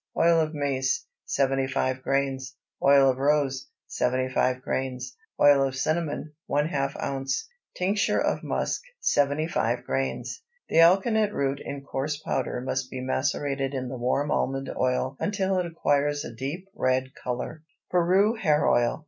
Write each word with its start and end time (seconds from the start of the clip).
Oil 0.17 0.39
of 0.39 0.55
mace 0.55 1.05
75 1.25 2.01
grains. 2.01 2.55
Oil 2.81 3.11
of 3.11 3.19
rose 3.19 3.67
75 3.85 4.59
grains. 4.63 5.15
Oil 5.39 5.61
of 5.63 5.75
cinnamon 5.75 6.33
½ 6.49 6.95
oz. 6.95 7.47
Tincture 7.75 8.19
of 8.19 8.41
musk 8.41 8.81
75 8.99 9.83
grains. 9.83 10.41
The 10.69 10.77
alkanet 10.79 11.31
root 11.33 11.59
in 11.63 11.83
coarse 11.83 12.17
powder 12.17 12.61
must 12.61 12.89
be 12.89 12.99
macerated 12.99 13.75
in 13.75 13.89
the 13.89 13.97
warm 13.99 14.31
almond 14.31 14.71
oil 14.75 15.17
until 15.19 15.59
it 15.59 15.67
acquires 15.67 16.25
a 16.25 16.33
deep 16.33 16.67
red 16.73 17.13
color. 17.13 17.61
PERU 17.91 18.39
HAIR 18.41 18.67
OIL. 18.69 18.99